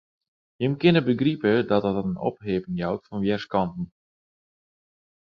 [0.59, 3.85] Jim kinne begripe dat dat in opheapping jout fan wjerskanten.